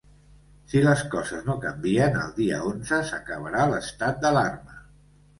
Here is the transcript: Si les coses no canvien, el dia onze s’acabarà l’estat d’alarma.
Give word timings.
Si 0.71 0.79
les 0.85 1.01
coses 1.15 1.43
no 1.49 1.55
canvien, 1.65 2.17
el 2.21 2.31
dia 2.37 2.61
onze 2.69 2.99
s’acabarà 3.09 3.67
l’estat 3.73 4.17
d’alarma. 4.25 4.79